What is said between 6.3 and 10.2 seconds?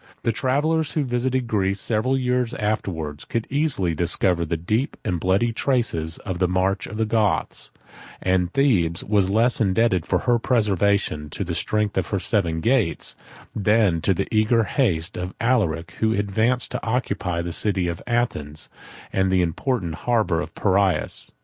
the march of the Goths; and Thebes was less indebted for